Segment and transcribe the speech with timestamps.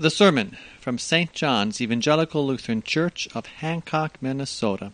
[0.00, 1.30] The sermon from St.
[1.34, 4.92] John's Evangelical Lutheran Church of Hancock, Minnesota,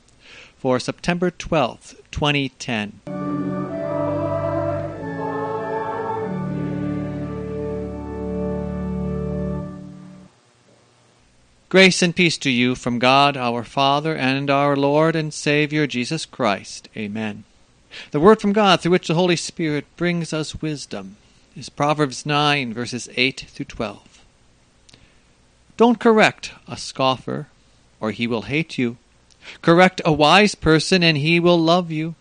[0.59, 3.03] for September 12th, 2010.
[11.68, 16.27] Grace and peace to you from God our Father and our Lord and Savior Jesus
[16.27, 16.88] Christ.
[16.96, 17.45] Amen.
[18.11, 21.16] The word from God through which the Holy Spirit brings us wisdom
[21.57, 24.16] is Proverbs 9, verses 8 through 12.
[25.77, 27.48] Don't correct a scoffer,
[28.00, 28.96] or he will hate you.
[29.62, 32.14] Correct a wise person, and he will love you.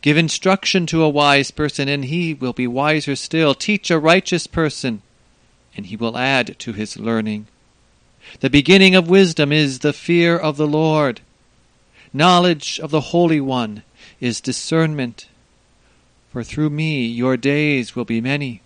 [0.00, 3.54] Give instruction to a wise person, and he will be wiser still.
[3.54, 5.02] Teach a righteous person,
[5.76, 7.46] and he will add to his learning.
[8.40, 11.20] The beginning of wisdom is the fear of the Lord.
[12.12, 13.82] Knowledge of the Holy One
[14.20, 15.28] is discernment.
[16.30, 18.60] For through me your days will be many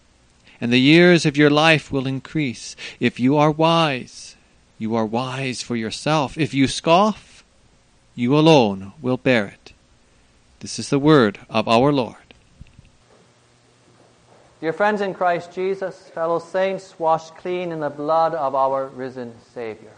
[0.61, 2.77] and the years of your life will increase.
[3.01, 4.37] If you are wise,
[4.79, 6.37] you are wise for yourself.
[6.39, 7.45] If you scoff,
[8.15, 9.73] you alone will bear it.
[10.61, 12.17] This is the word of our Lord.
[14.61, 19.35] Dear friends in Christ Jesus, fellow saints, washed clean in the blood of our risen
[19.53, 19.93] Savior.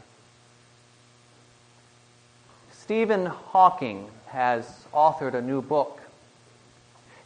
[2.72, 6.00] Stephen Hawking has authored a new book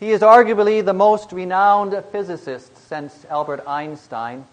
[0.02, 4.44] he is arguably the most renowned physicist since Albert Einstein.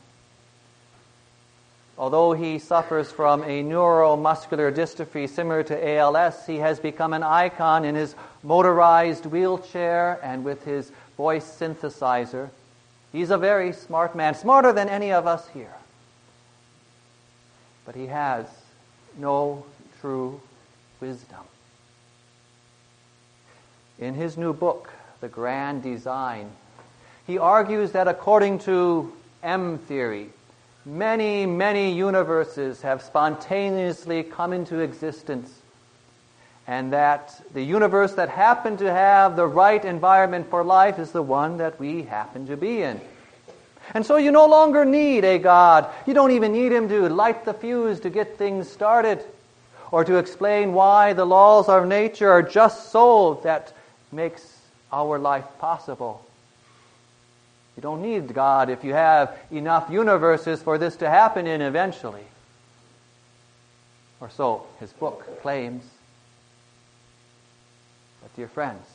[1.98, 7.84] Although he suffers from a neuromuscular dystrophy similar to ALS, he has become an icon
[7.84, 12.52] in his motorized wheelchair and with his voice synthesizer.
[13.12, 15.78] He's a very smart man, smarter than any of us here.
[17.88, 18.46] But he has
[19.18, 19.66] no
[20.00, 20.42] true
[21.02, 21.42] wisdom.
[23.98, 26.50] In his new book, the grand design.
[27.28, 30.30] He argues that according to M theory,
[30.86, 35.54] many, many universes have spontaneously come into existence,
[36.68, 41.22] and that the universe that happened to have the right environment for life is the
[41.22, 43.00] one that we happen to be in.
[43.94, 45.90] And so you no longer need a God.
[46.06, 49.24] You don't even need Him to light the fuse to get things started
[49.92, 53.74] or to explain why the laws of nature are just so that
[54.12, 54.59] makes
[54.92, 56.26] our life possible.
[57.76, 62.26] You don't need God if you have enough universes for this to happen in eventually.
[64.20, 65.86] Or so his book claims.
[68.22, 68.86] But, dear friends,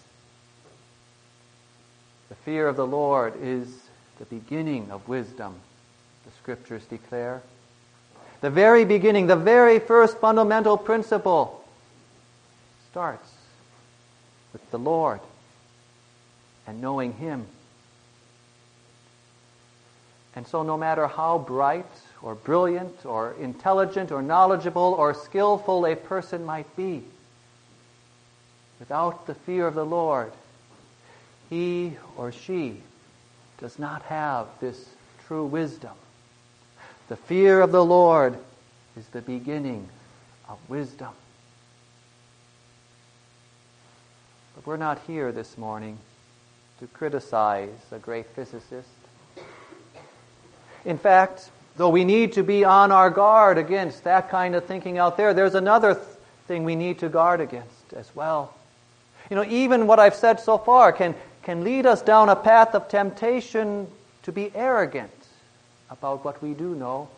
[2.29, 3.69] the fear of the Lord is
[4.19, 5.55] the beginning of wisdom,
[6.27, 7.43] the scriptures declare.
[8.43, 11.65] The very beginning, the very first fundamental principle
[12.91, 13.31] starts
[14.53, 15.21] with the Lord
[16.67, 17.47] and knowing Him.
[20.37, 21.87] And so, no matter how bright
[22.21, 27.05] or brilliant or intelligent or knowledgeable or skillful a person might be,
[28.81, 30.33] without the fear of the Lord,
[31.51, 32.81] he or she
[33.59, 34.89] does not have this
[35.27, 35.93] true wisdom.
[37.09, 38.37] The fear of the Lord
[38.97, 39.89] is the beginning
[40.49, 41.13] of wisdom.
[44.57, 45.99] But we're not here this morning
[46.85, 48.89] to criticize a great physicist.
[50.85, 54.99] In fact, though we need to be on our guard against that kind of thinking
[54.99, 56.07] out there, there's another th-
[56.47, 58.53] thing we need to guard against as well.
[59.31, 62.75] You know, even what I've said so far can, can lead us down a path
[62.75, 63.87] of temptation
[64.25, 65.11] to be arrogant
[65.89, 67.09] about what we do know.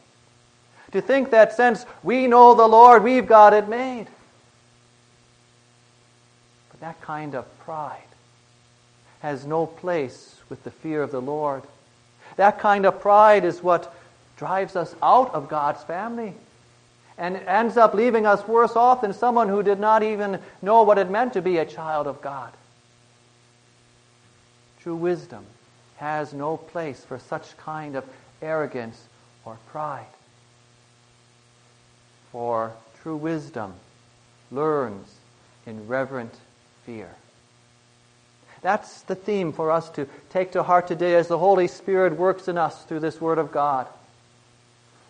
[0.92, 4.06] To think that since we know the Lord, we've got it made.
[6.70, 8.02] But that kind of pride
[9.26, 11.64] has no place with the fear of the Lord.
[12.36, 13.92] That kind of pride is what
[14.36, 16.32] drives us out of God's family
[17.18, 20.96] and ends up leaving us worse off than someone who did not even know what
[20.96, 22.52] it meant to be a child of God.
[24.82, 25.44] True wisdom
[25.96, 28.04] has no place for such kind of
[28.40, 29.08] arrogance
[29.44, 30.06] or pride.
[32.30, 33.74] For true wisdom
[34.52, 35.12] learns
[35.66, 36.34] in reverent
[36.84, 37.10] fear.
[38.62, 42.48] That's the theme for us to take to heart today as the Holy Spirit works
[42.48, 43.86] in us through this Word of God.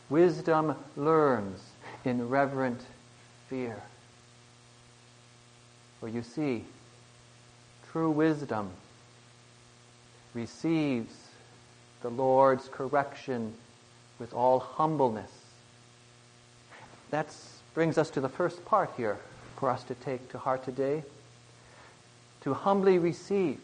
[0.08, 1.60] Wisdom learns
[2.04, 2.80] in reverent
[3.48, 3.82] fear.
[6.00, 6.64] For you see,
[7.90, 8.70] true wisdom
[10.34, 11.14] receives
[12.02, 13.54] the Lord's correction
[14.18, 15.30] with all humbleness.
[17.10, 17.34] That
[17.74, 19.18] brings us to the first part here
[19.58, 21.02] for us to take to heart today
[22.46, 23.58] to humbly receive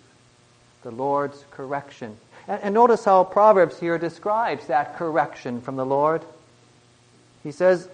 [0.83, 2.17] the Lord's correction.
[2.49, 6.23] And, and, notice how Proverbs here describes that correction from the Lord.
[7.45, 7.89] He says,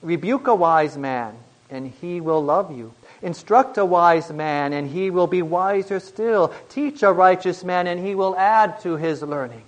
[0.00, 1.34] Rebuke a wise man,
[1.70, 2.94] and he will love you.
[3.20, 6.54] Instruct a wise man, and he will be wiser still.
[6.68, 9.64] Teach a righteous man, and he will add to his learning.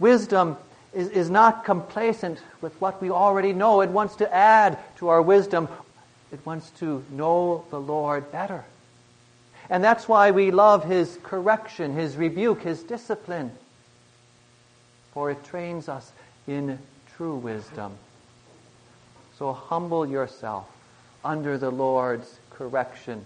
[0.00, 0.56] Wisdom
[0.92, 3.82] is, is not complacent with what we already know.
[3.82, 5.68] It wants to add to our wisdom.
[6.32, 8.64] It wants to know the Lord better.
[9.70, 13.52] And that's why we love his correction, his rebuke, his discipline.
[15.12, 16.10] For it trains us
[16.46, 16.78] in
[17.16, 17.92] true wisdom.
[19.38, 20.68] So humble yourself
[21.24, 23.24] under the Lord's correction.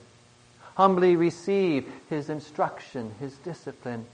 [0.75, 4.07] Humbly receive his instruction, his discipline.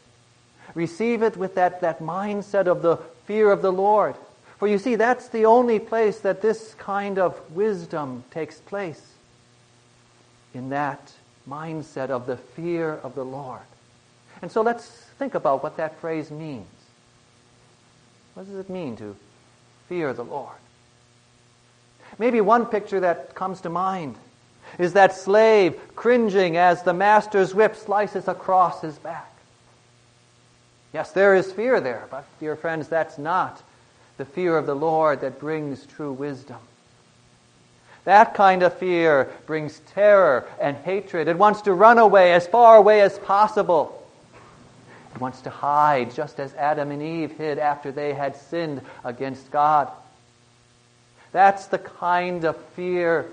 [0.75, 4.16] Receive it with that, that mindset of the fear of the Lord.
[4.58, 9.14] For you see, that's the only place that this kind of wisdom takes place.
[10.52, 11.12] In that
[11.49, 13.61] mindset of the fear of the Lord.
[14.43, 14.87] And so let's
[15.19, 16.67] think about what that phrase means.
[18.35, 19.17] What does it mean to
[19.89, 20.55] fear the Lord?
[22.19, 24.17] Maybe one picture that comes to mind
[24.79, 29.33] is that slave cringing as the master's whip slices across his back.
[30.93, 33.62] Yes, there is fear there, but dear friends, that's not
[34.17, 36.59] the fear of the Lord that brings true wisdom.
[38.05, 41.29] That kind of fear brings terror and hatred.
[41.29, 43.95] It wants to run away as far away as possible.
[45.15, 49.50] It wants to hide, just as Adam and Eve hid after they had sinned against
[49.50, 49.91] God.
[51.33, 53.27] That's the kind of fear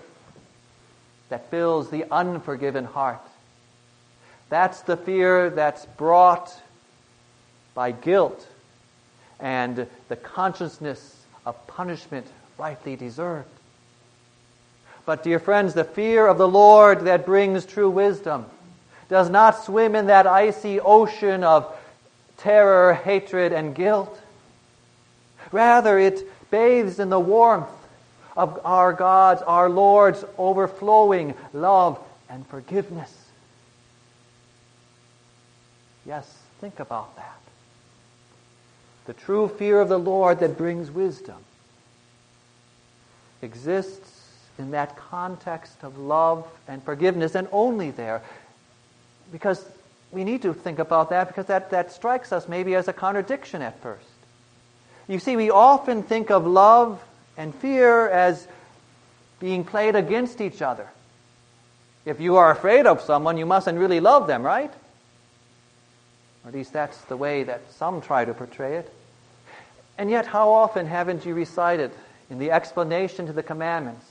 [1.29, 3.21] that fills the unforgiven heart.
[4.49, 6.53] That's the fear that's brought
[7.73, 8.47] by guilt
[9.39, 12.27] and the consciousness of punishment
[12.57, 13.49] rightly deserved.
[15.05, 18.45] But, dear friends, the fear of the Lord that brings true wisdom
[19.07, 21.71] does not swim in that icy ocean of
[22.37, 24.19] terror, hatred, and guilt.
[25.51, 27.69] Rather, it bathes in the warmth
[28.35, 31.99] of our God's, our Lord's overflowing love
[32.29, 33.13] and forgiveness.
[36.05, 37.39] Yes, think about that.
[39.05, 41.37] The true fear of the Lord that brings wisdom
[43.41, 44.04] exists
[44.57, 48.21] in that context of love and forgiveness, and only there.
[49.31, 49.63] Because
[50.11, 53.61] we need to think about that because that, that strikes us maybe as a contradiction
[53.61, 54.07] at first.
[55.07, 57.03] You see, we often think of love
[57.37, 58.47] and fear as
[59.39, 60.87] being played against each other.
[62.05, 64.71] If you are afraid of someone, you mustn't really love them, right?
[66.43, 68.93] Or at least that's the way that some try to portray it.
[69.97, 71.91] And yet, how often haven't you recited
[72.29, 74.05] in the explanation to the commandments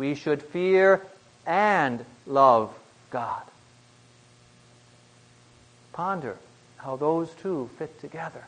[0.00, 1.02] we should fear
[1.44, 2.74] and love
[3.10, 3.42] God.
[5.92, 6.38] Ponder
[6.78, 8.46] how those two fit together.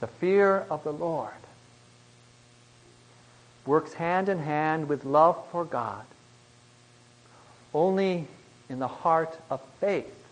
[0.00, 1.42] The fear of the Lord
[3.66, 6.06] works hand in hand with love for God
[7.74, 8.28] only
[8.70, 10.24] in the heart of faith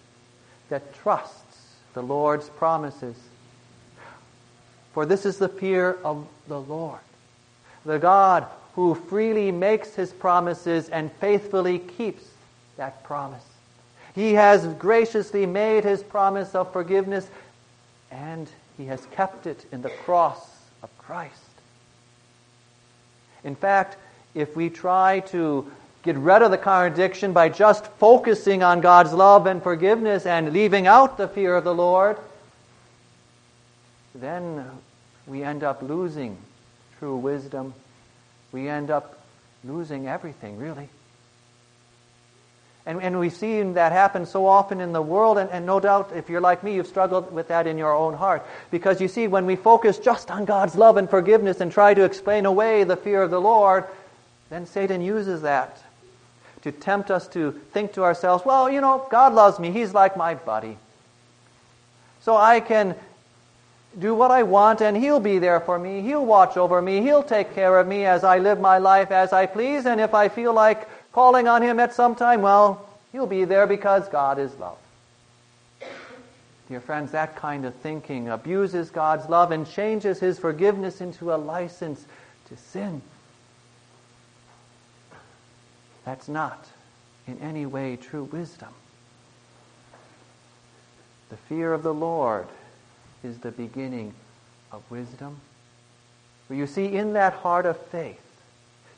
[0.71, 3.17] that trusts the Lord's promises.
[4.95, 7.01] For this is the fear of the Lord
[7.85, 12.25] the God who freely makes his promises and faithfully keeps
[12.77, 13.45] that promise.
[14.15, 17.29] He has graciously made his promise of forgiveness,
[18.11, 20.49] and he has kept it in the cross
[20.83, 21.35] of Christ.
[23.45, 23.97] In fact,
[24.35, 25.71] if we try to
[26.03, 30.87] get rid of the contradiction by just focusing on God's love and forgiveness and leaving
[30.87, 32.17] out the fear of the Lord,
[34.15, 34.65] then
[35.27, 36.37] we end up losing
[37.01, 37.75] true wisdom,
[38.53, 39.19] we end up
[39.65, 40.89] losing everything, really.
[42.87, 46.13] And, and we've seen that happen so often in the world, and, and no doubt,
[46.15, 48.47] if you're like me, you've struggled with that in your own heart.
[48.71, 52.05] Because you see, when we focus just on God's love and forgiveness and try to
[52.05, 53.87] explain away the fear of the Lord,
[54.51, 55.83] then Satan uses that
[56.63, 59.71] to tempt us to think to ourselves, well, you know, God loves me.
[59.71, 60.77] He's like my buddy.
[62.21, 62.95] So I can
[63.99, 66.01] do what I want, and He'll be there for me.
[66.01, 67.03] He'll watch over me.
[67.03, 69.87] He'll take care of me as I live my life as I please.
[69.87, 73.67] And if I feel like calling on Him at some time, well, He'll be there
[73.67, 74.79] because God is love.
[76.69, 81.37] Dear friends, that kind of thinking abuses God's love and changes His forgiveness into a
[81.37, 82.05] license
[82.49, 83.03] to sin.
[86.05, 86.65] That's not
[87.27, 88.69] in any way true wisdom.
[91.29, 92.47] The fear of the Lord
[93.23, 94.15] is the beginning
[94.73, 95.37] of wisdom.
[96.49, 98.21] For you see, in that heart of faith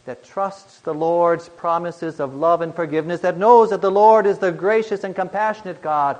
[0.04, 4.38] that trusts the Lord's promises of love and forgiveness, that knows that the Lord is
[4.38, 6.16] the gracious and compassionate God,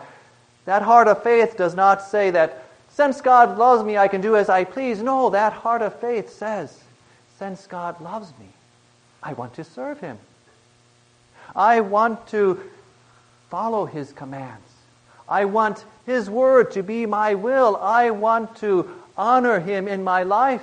[0.65, 4.37] that heart of faith does not say that Since God loves me, I can do
[4.37, 5.03] as I please.
[5.03, 6.79] No, that heart of faith says,
[7.39, 8.49] since God loves me,
[9.23, 10.19] I want to serve him.
[11.57, 12.61] I want to
[13.51, 14.72] follow his commands.
[15.33, 17.77] I want his word to be my will.
[17.77, 20.63] I want to honor him in my life.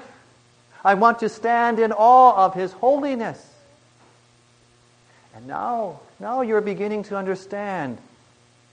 [0.86, 3.44] I want to stand in awe of his holiness.
[5.36, 7.98] And now, now you're beginning to understand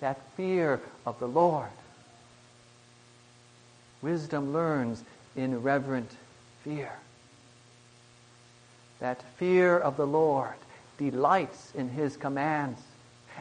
[0.01, 1.71] that fear of the Lord.
[4.03, 5.03] Wisdom learns
[5.35, 6.11] in reverent
[6.63, 6.93] fear.
[9.01, 10.57] That fear of the Lord
[10.99, 12.83] delights in his commands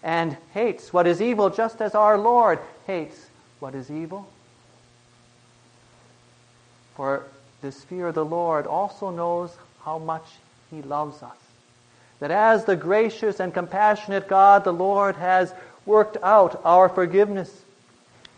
[0.06, 3.26] and hates what is evil just as our Lord hates
[3.60, 4.30] what is evil.
[6.96, 7.24] For
[7.62, 10.26] this fear of the Lord also knows how much
[10.70, 11.36] he loves us.
[12.20, 15.54] That as the gracious and compassionate God, the Lord has
[15.88, 17.64] worked out our forgiveness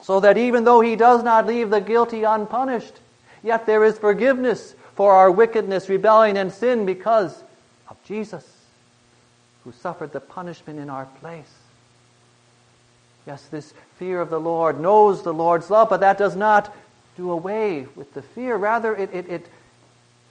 [0.02, 2.94] so that even though he does not leave the guilty unpunished,
[3.44, 7.44] yet there is forgiveness for our wickedness, rebellion, and sin because
[7.90, 8.46] of Jesus,
[9.66, 11.57] who suffered the punishment in our place.
[13.28, 16.74] Yes, this fear of the Lord knows the Lord's love, but that does not
[17.18, 18.56] do away with the fear.
[18.56, 19.48] Rather, it, it, it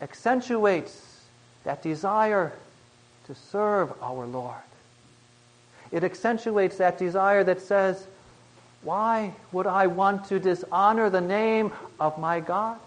[0.01, 1.21] accentuates
[1.65, 2.55] that desire
[3.27, 4.55] to serve our Lord.
[5.93, 8.07] It accentuates that desire that says,
[8.83, 12.79] why would I want to dishonor the name of my God?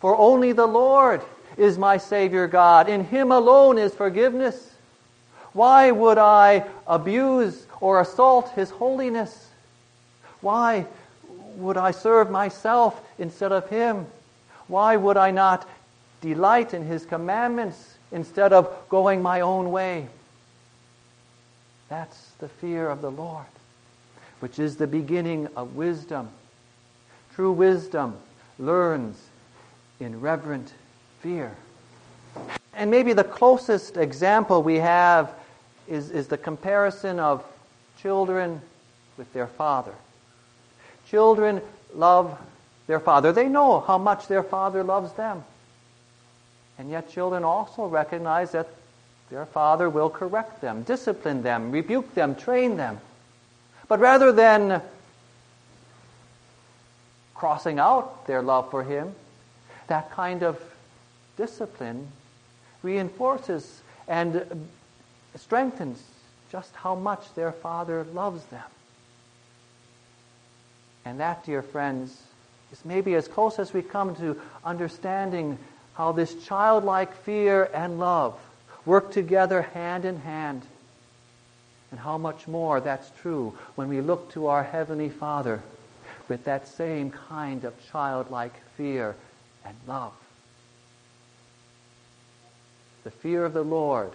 [0.00, 1.20] For only the Lord
[1.56, 2.88] is my Savior God.
[2.88, 4.72] In Him alone is forgiveness.
[5.52, 9.50] Why would I abuse or assault His holiness?
[10.40, 10.86] Why
[11.56, 14.06] would I serve myself instead of Him?
[14.68, 15.68] Why would I not
[16.22, 20.06] delight in His commandments instead of going my own way?
[21.90, 23.44] That's the fear of the Lord
[24.42, 26.28] which is the beginning of wisdom.
[27.36, 28.16] True wisdom
[28.58, 29.16] learns
[30.00, 30.74] in reverent
[31.20, 31.54] fear.
[32.74, 35.32] And maybe the closest example we have
[35.86, 37.44] is, is the comparison of
[38.02, 38.60] children
[39.16, 39.94] with their father.
[41.08, 41.62] Children
[41.94, 42.38] love
[42.86, 43.32] their father.
[43.32, 45.44] They know how much their father loves them.
[46.78, 48.68] And yet, children also recognize that
[49.30, 53.00] their father will correct them, discipline them, rebuke them, train them.
[53.88, 54.82] But rather than
[57.34, 59.14] crossing out their love for Him,
[59.86, 60.60] that kind of
[61.36, 62.08] discipline
[62.82, 64.66] reinforces and
[65.36, 66.02] strengthens
[66.52, 68.62] just how much their Father loves them.
[71.06, 72.14] And that, dear friends,
[72.70, 75.58] is maybe as close as we come to understanding
[75.94, 78.38] how this childlike fear and love
[78.84, 80.62] work together hand in hand
[81.90, 85.62] and how much more that's true when we look to our Heavenly Father
[86.28, 89.14] with that same kind of childlike fear
[89.64, 90.12] and love.
[93.04, 94.12] The fear of the Lord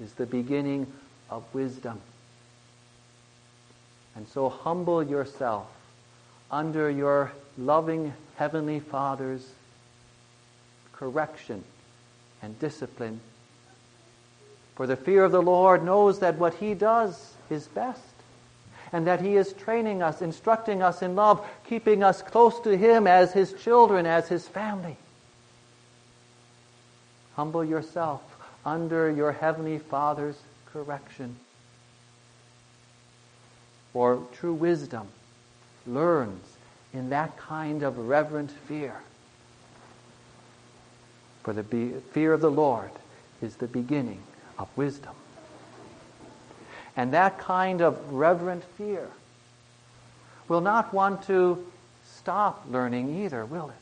[0.00, 0.86] is the beginning
[1.30, 2.00] of wisdom.
[4.16, 5.66] And so humble yourself
[6.50, 9.48] under your loving Heavenly Father's
[10.92, 11.64] correction
[12.42, 13.20] and discipline
[14.80, 18.00] for the fear of the Lord knows that what he does is best,
[18.92, 23.06] and that he is training us, instructing us in love, keeping us close to him
[23.06, 24.96] as his children, as his family.
[27.36, 28.22] Humble yourself
[28.64, 30.38] under your heavenly Father's
[30.72, 31.36] correction.
[33.92, 35.08] For true wisdom
[35.86, 36.44] learns
[36.92, 38.94] in that kind of reverent fear.
[41.42, 41.64] For the
[42.12, 42.90] fear of the Lord
[43.40, 44.22] is the beginning
[44.58, 45.14] of wisdom.
[46.96, 49.08] And that kind of reverent fear
[50.48, 51.64] will not want to
[52.04, 53.74] stop learning either, will it?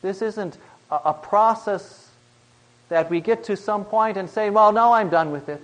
[0.00, 0.56] This isn't
[0.90, 2.01] a, a process
[2.92, 5.62] that we get to some point and say, well, now I'm done with it.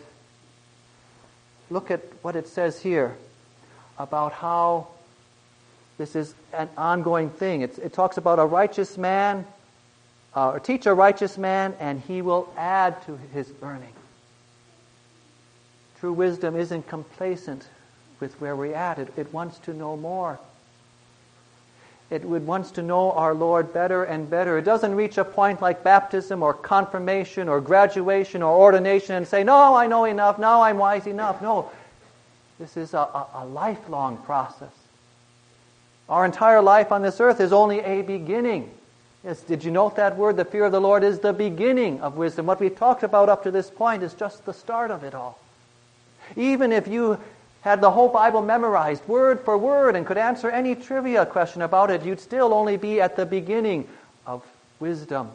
[1.69, 3.15] Look at what it says here
[3.99, 4.89] about how
[5.99, 7.61] this is an ongoing thing.
[7.61, 9.45] It's, it talks about a righteous man
[10.35, 13.93] uh, or teach a righteous man, and he will add to his learning.
[16.01, 17.69] True wisdom isn't complacent
[18.21, 18.99] with where we're at.
[18.99, 20.41] It, it wants to know more.
[22.11, 24.57] It wants to know our Lord better and better.
[24.57, 29.45] It doesn't reach a point like baptism or confirmation or graduation or ordination and say,
[29.45, 30.39] No, I know enough.
[30.39, 31.43] Now I'm wise enough.
[31.43, 31.71] No.
[32.59, 34.73] This is a, a, a lifelong process.
[36.09, 38.71] Our entire life on this earth is only a beginning.
[39.23, 40.39] Yes, did you note that word?
[40.39, 42.47] The fear of the Lord is the beginning of wisdom.
[42.47, 45.39] What we've talked about up to this point is just the start of it all.
[46.37, 47.19] Even if you
[47.63, 51.91] had the whole Bible memorized word for word and could answer any trivia question about
[51.91, 53.89] it, you'd still only be at the beginning
[54.27, 54.45] of
[54.81, 55.31] wisdom.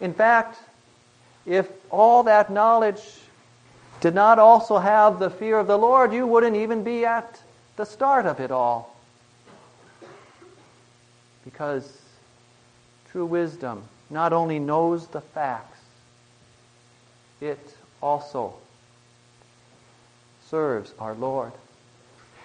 [0.00, 0.58] In fact,
[1.46, 3.02] if all that knowledge
[4.00, 7.40] did not also have the fear of the Lord, you wouldn't even be at
[7.76, 8.96] the start of it all.
[11.44, 12.00] Because
[13.10, 15.80] true wisdom not only knows the facts,
[17.40, 18.54] it also
[20.54, 21.50] serves our Lord.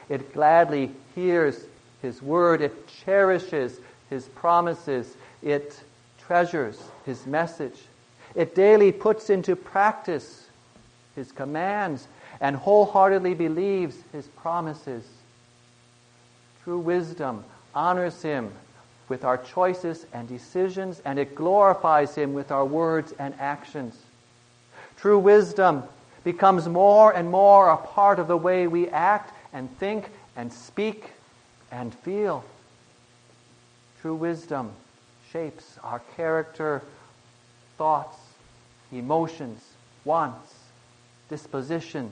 [0.10, 1.64] It gladly hears
[2.02, 5.80] His word, it cherishes His promises, it
[6.20, 7.78] treasures His message,
[8.34, 10.48] it daily puts into practice
[11.16, 12.08] His commands,
[12.42, 15.08] and wholeheartedly believes His promises.
[16.64, 17.44] True wisdom
[17.76, 18.52] honors Him
[19.08, 23.96] with our choices and decisions, and it glorifies Him with our words and actions.
[24.98, 25.84] True wisdom
[26.24, 31.12] becomes more and more a part of the way we act and think and speak
[31.72, 32.44] and feel.
[34.02, 34.72] True wisdom
[35.32, 36.82] shapes our character,
[37.78, 38.18] thoughts,
[38.92, 39.62] emotions,
[40.06, 40.54] wants,
[41.30, 42.10] disposition,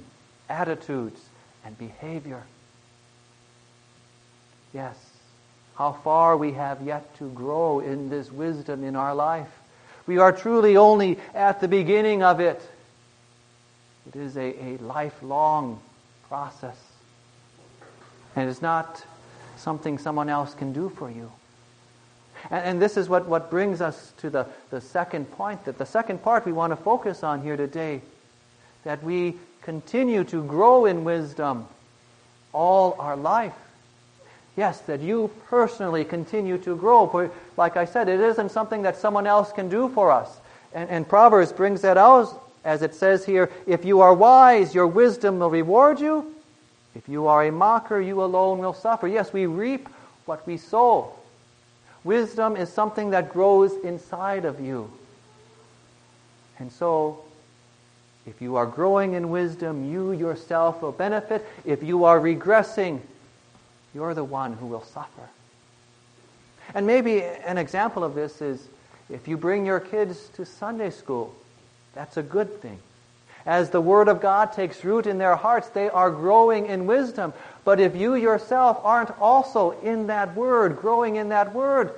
[0.49, 1.19] attitudes,
[1.65, 2.43] and behavior.
[4.73, 4.95] Yes,
[5.75, 9.49] how far we have yet to grow in this wisdom in our life.
[10.05, 12.61] We are truly only at the beginning of it.
[14.07, 15.79] It is a, a lifelong
[16.29, 16.77] process.
[18.35, 19.03] And it's not
[19.57, 21.31] something someone else can do for you.
[22.51, 25.85] And, and, this is what, what brings us to the, the second point, that the
[25.85, 28.01] second part we want to focus on here today,
[28.83, 31.67] that we continue to grow in wisdom
[32.53, 33.55] all our life.
[34.55, 37.07] Yes, that you personally continue to grow.
[37.07, 40.37] For, like I said, it isn't something that someone else can do for us.
[40.73, 44.87] And, and Proverbs brings that out as it says here, if you are wise, your
[44.87, 46.35] wisdom will reward you.
[46.95, 49.07] If you are a mocker, you alone will suffer.
[49.07, 49.87] Yes, we reap
[50.25, 51.13] what we sow.
[52.03, 54.91] Wisdom is something that grows inside of you.
[56.59, 57.23] And so,
[58.25, 61.47] if you are growing in wisdom, you yourself will benefit.
[61.63, 62.99] If you are regressing,
[63.95, 65.29] you're the one who will suffer.
[66.73, 68.67] And maybe an example of this is
[69.09, 71.33] if you bring your kids to Sunday school
[71.97, 72.77] that's a good thing.
[73.43, 77.33] As the Word of God takes root in their hearts, they are growing in wisdom.
[77.65, 81.91] But if you yourself aren't also in that Word, growing in that Word,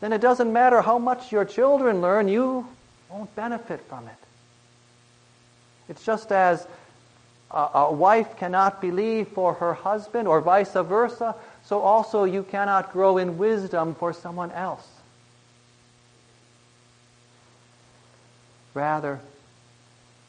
[0.00, 2.68] then it doesn't matter how much your children learn, you
[3.10, 4.14] won't benefit from it.
[5.88, 6.64] It's just as
[7.50, 12.92] a, a wife cannot believe for her husband, or vice versa, so also you cannot
[12.92, 14.86] grow in wisdom for someone else.
[18.74, 19.18] Rather,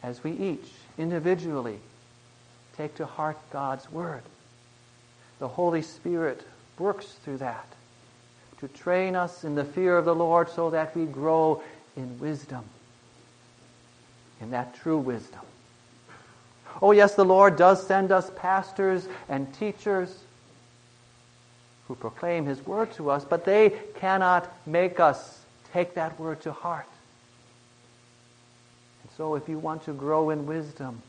[0.03, 1.79] as we each individually
[2.77, 4.21] take to heart God's Word.
[5.39, 6.45] The Holy Spirit
[6.77, 7.65] works through that
[8.59, 11.61] to train us in the fear of the Lord so that we grow
[11.95, 12.63] in wisdom,
[14.41, 15.41] in that true wisdom.
[16.81, 20.23] Oh, yes, the Lord does send us pastors and teachers
[21.87, 25.39] who proclaim His Word to us, but they cannot make us
[25.71, 26.87] take that Word to heart.
[29.17, 31.01] So if you want to grow in wisdom,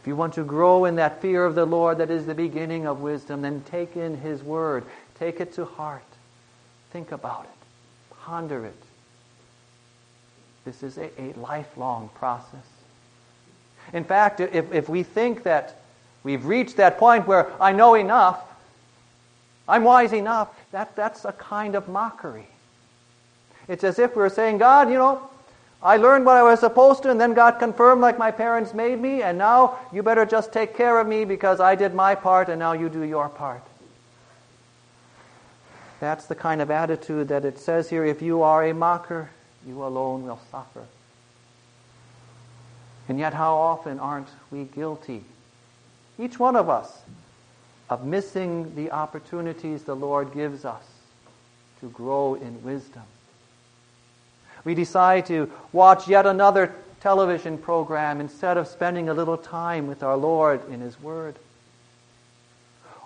[0.00, 2.86] if you want to grow in that fear of the Lord that is the beginning
[2.86, 4.84] of wisdom, then take in His Word.
[5.18, 6.02] Take it to heart.
[6.90, 8.14] Think about it.
[8.22, 8.82] Ponder it.
[10.64, 12.66] This is a, a lifelong process.
[13.92, 15.80] In fact, if, if we think that
[16.22, 18.42] we've reached that point where I know enough,
[19.68, 22.46] I'm wise enough, that, that's a kind of mockery.
[23.68, 25.29] It's as if we're saying, God, you know,
[25.82, 29.00] I learned what I was supposed to, and then got confirmed like my parents made
[29.00, 32.48] me, and now you better just take care of me because I did my part,
[32.50, 33.62] and now you do your part.
[36.00, 39.30] That's the kind of attitude that it says here if you are a mocker,
[39.66, 40.84] you alone will suffer.
[43.08, 45.24] And yet, how often aren't we guilty?
[46.18, 47.02] Each one of us
[47.88, 50.84] of missing the opportunities the Lord gives us
[51.80, 53.02] to grow in wisdom.
[54.64, 60.02] We decide to watch yet another television program instead of spending a little time with
[60.02, 61.36] our Lord in His Word.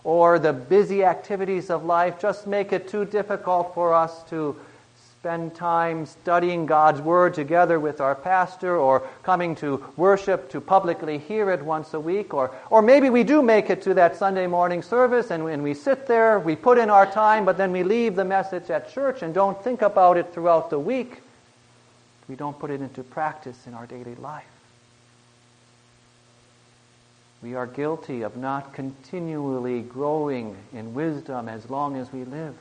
[0.03, 4.57] Or the busy activities of life just make it too difficult for us to
[5.21, 11.17] spend time studying God's Word together with our pastor or coming to worship to publicly
[11.17, 12.35] hear it once a week.
[12.35, 15.73] Or, or maybe we do make it to that Sunday morning service and, and we
[15.73, 19.23] sit there, we put in our time, but then we leave the message at church
[19.23, 21.23] and don't think about it throughout the week
[22.29, 24.45] we don't put it into practice in our daily life.
[27.45, 32.55] we are guilty of not continually growing in wisdom as long as we live.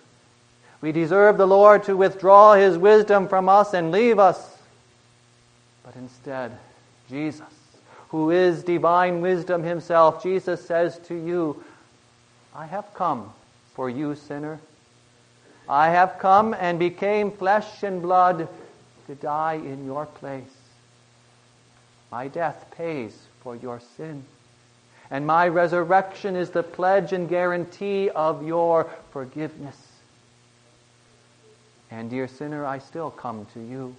[0.82, 4.58] We deserve the Lord to withdraw his wisdom from us and leave us.
[5.86, 6.58] But instead,
[7.10, 7.48] Jesus,
[8.10, 11.64] who is divine wisdom himself, Jesus says to you,
[12.54, 13.32] I have come
[13.76, 14.60] for you, sinner.
[15.70, 18.50] I have come and became flesh and blood
[19.08, 20.44] to die in your place.
[22.12, 24.24] My death pays for your sin.
[25.10, 29.78] And my resurrection is the pledge and guarantee of your forgiveness.
[31.92, 33.96] And, dear sinner, I still come to you.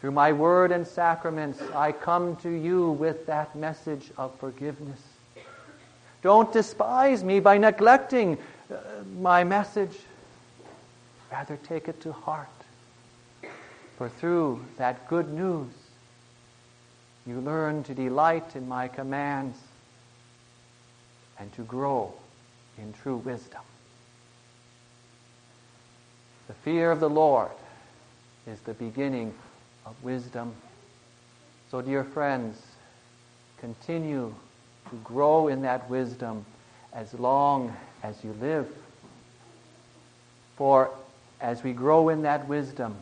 [0.00, 5.00] Through my word and sacraments, I come to you with that message of forgiveness.
[6.22, 8.38] Don't despise me by neglecting
[8.70, 8.76] uh,
[9.20, 9.96] my message.
[11.30, 12.48] Rather, take it to heart.
[13.96, 15.72] For through that good news,
[17.26, 19.56] you learn to delight in my commands
[21.38, 22.12] and to grow
[22.76, 23.60] in true wisdom.
[26.48, 27.50] The fear of the Lord
[28.46, 29.32] is the beginning
[29.86, 30.54] of wisdom.
[31.70, 32.60] So, dear friends,
[33.58, 34.34] continue
[34.90, 36.44] to grow in that wisdom
[36.92, 38.68] as long as you live.
[40.56, 40.90] For
[41.40, 42.96] as we grow in that wisdom,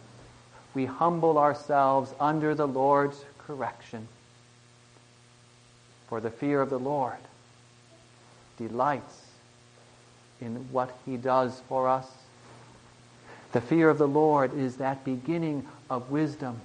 [0.74, 4.08] we humble ourselves under the Lord's correction.
[6.08, 7.18] For the fear of the Lord
[8.58, 9.22] delights
[10.40, 12.10] in what he does for us.
[13.52, 16.60] The fear of the Lord is that beginning of wisdom,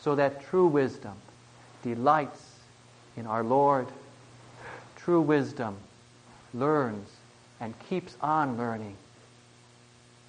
[0.00, 1.14] so that true wisdom
[1.82, 2.42] delights
[3.16, 3.86] in our Lord.
[4.96, 5.76] True wisdom
[6.54, 7.08] learns
[7.60, 8.96] and keeps on learning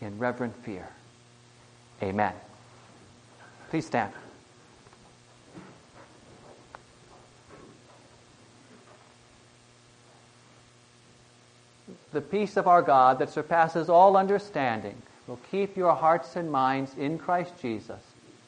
[0.01, 0.87] in reverent fear.
[2.03, 2.33] Amen.
[3.69, 4.13] Please stand.
[12.13, 16.93] The peace of our God that surpasses all understanding will keep your hearts and minds
[16.97, 17.99] in Christ Jesus